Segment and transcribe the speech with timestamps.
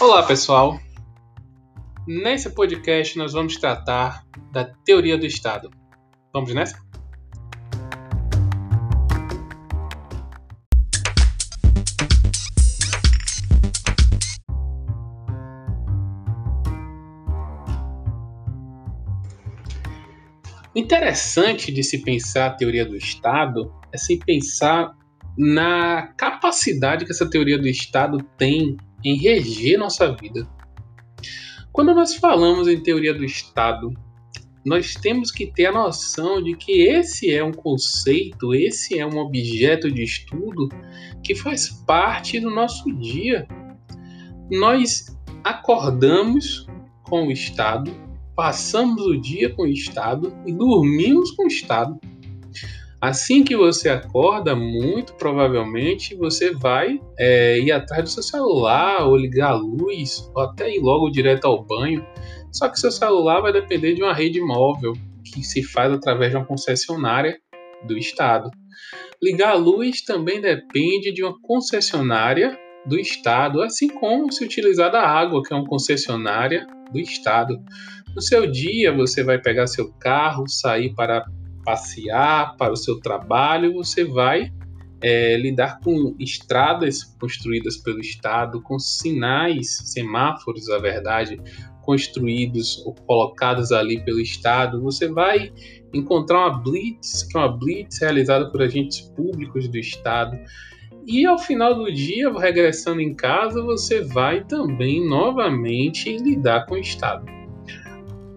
[0.00, 0.80] Olá, pessoal.
[2.08, 5.68] Nesse podcast nós vamos tratar da teoria do Estado.
[6.32, 6.80] Vamos nessa?
[20.74, 24.96] Interessante de se pensar a teoria do Estado é se pensar
[25.36, 30.48] na capacidade que essa teoria do Estado tem em reger nossa vida.
[31.72, 33.92] Quando nós falamos em teoria do Estado,
[34.64, 39.18] nós temos que ter a noção de que esse é um conceito, esse é um
[39.18, 40.68] objeto de estudo
[41.22, 43.46] que faz parte do nosso dia.
[44.50, 46.66] Nós acordamos
[47.04, 47.90] com o Estado,
[48.36, 51.98] passamos o dia com o Estado e dormimos com o Estado.
[53.00, 59.16] Assim que você acorda, muito provavelmente você vai é, ir atrás do seu celular, ou
[59.16, 62.06] ligar a luz, ou até ir logo direto ao banho.
[62.52, 64.92] Só que seu celular vai depender de uma rede móvel
[65.24, 67.38] que se faz através de uma concessionária
[67.86, 68.50] do Estado.
[69.22, 75.02] Ligar a luz também depende de uma concessionária do Estado, assim como se utilizar da
[75.02, 77.58] água, que é uma concessionária do Estado.
[78.14, 81.24] No seu dia, você vai pegar seu carro, sair para
[81.64, 84.52] passear, para o seu trabalho, você vai
[85.02, 91.40] é, lidar com estradas construídas pelo Estado, com sinais, semáforos, a verdade,
[91.82, 94.80] construídos ou colocados ali pelo Estado.
[94.82, 95.52] Você vai
[95.92, 100.38] encontrar uma blitz, que é uma blitz realizada por agentes públicos do Estado.
[101.06, 106.78] E ao final do dia, regressando em casa, você vai também novamente lidar com o
[106.78, 107.39] Estado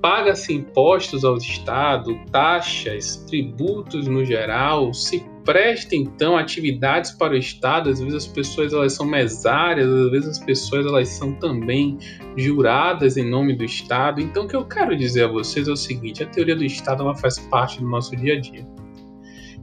[0.03, 7.89] paga-se impostos ao Estado, taxas, tributos no geral, se presta então atividades para o Estado,
[7.89, 11.97] às vezes as pessoas elas são mesárias, às vezes as pessoas elas são também
[12.35, 14.19] juradas em nome do Estado.
[14.19, 17.03] Então o que eu quero dizer a vocês é o seguinte, a teoria do Estado
[17.03, 18.67] ela faz parte do nosso dia a dia.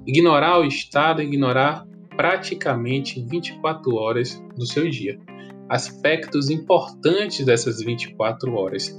[0.07, 5.21] Ignorar o Estado é ignorar praticamente 24 horas do seu dia.
[5.69, 8.99] Aspectos importantes dessas 24 horas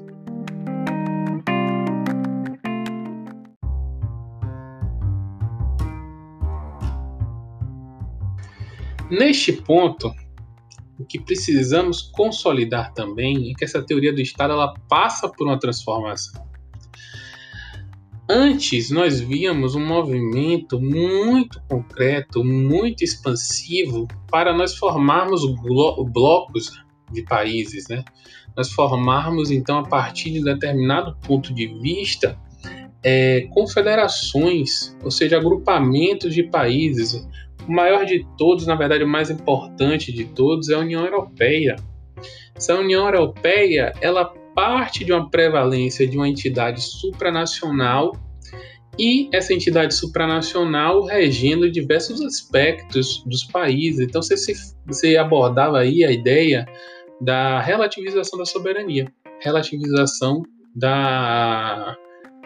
[9.11, 10.09] Neste ponto,
[10.97, 15.59] o que precisamos consolidar também é que essa teoria do Estado ela passa por uma
[15.59, 16.49] transformação.
[18.29, 25.41] Antes, nós víamos um movimento muito concreto, muito expansivo para nós formarmos
[26.13, 26.71] blocos
[27.11, 28.05] de países, né?
[28.55, 32.39] Nós formarmos, então, a partir de determinado ponto de vista,
[33.03, 37.27] é, confederações, ou seja, agrupamentos de países,
[37.67, 41.75] o maior de todos, na verdade, o mais importante de todos é a União Europeia.
[42.55, 48.11] Essa União Europeia, ela parte de uma prevalência de uma entidade supranacional
[48.99, 54.01] e essa entidade supranacional regendo diversos aspectos dos países.
[54.01, 54.53] Então você,
[54.85, 56.65] você abordava aí a ideia
[57.19, 60.43] da relativização da soberania, relativização
[60.75, 61.95] da,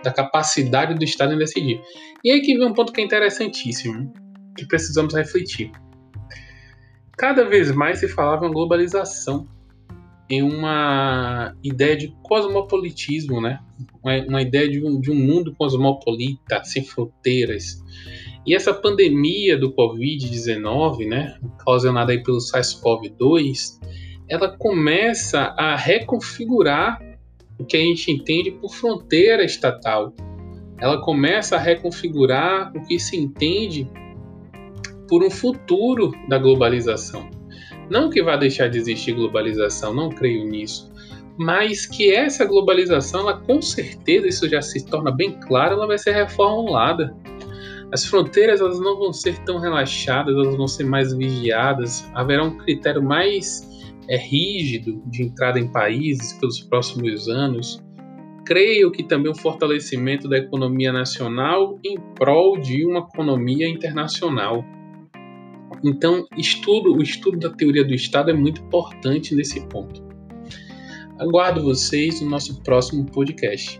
[0.03, 1.81] da capacidade do Estado em decidir.
[2.23, 4.13] E aí que vem um ponto que é interessantíssimo
[4.55, 5.71] que precisamos refletir.
[7.17, 9.47] Cada vez mais se falava em globalização,
[10.29, 13.59] em uma ideia de cosmopolitismo, né?
[14.27, 17.83] uma, ideia de um, de um mundo cosmopolita, sem fronteiras.
[18.45, 23.79] E essa pandemia do Covid-19, né, causada aí pelo SARS-CoV-2,
[24.29, 26.99] ela começa a reconfigurar
[27.57, 30.13] o que a gente entende por fronteira estatal.
[30.79, 33.89] Ela começa a reconfigurar o que se entende
[35.07, 37.29] por um futuro da globalização.
[37.89, 40.91] Não que vá deixar de existir globalização, não creio nisso,
[41.37, 45.97] mas que essa globalização, ela com certeza, isso já se torna bem claro, ela vai
[45.97, 47.15] ser reformulada.
[47.91, 52.57] As fronteiras elas não vão ser tão relaxadas, elas vão ser mais vigiadas, haverá um
[52.57, 53.69] critério mais
[54.09, 57.83] é, rígido de entrada em países pelos próximos anos.
[58.45, 64.63] Creio que também o fortalecimento da economia nacional em prol de uma economia internacional.
[65.85, 70.03] Então, estudo, o estudo da teoria do Estado é muito importante nesse ponto.
[71.19, 73.79] Aguardo vocês no nosso próximo podcast.